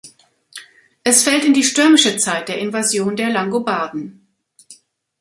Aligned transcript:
Es 1.03 1.21
fällt 1.21 1.45
in 1.45 1.53
die 1.53 1.63
stürmische 1.63 2.17
Zeit 2.17 2.49
der 2.49 2.57
Invasion 2.57 3.15
der 3.15 3.29
Langobarden. 3.29 4.25